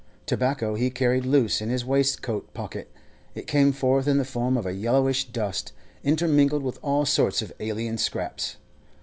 [0.25, 2.91] Tobacco he carried loose in his waistcoat pocket;
[3.35, 7.99] it came forth in the form of yellowish dust, intermingled with all sorts of alien
[7.99, 8.55] scraps.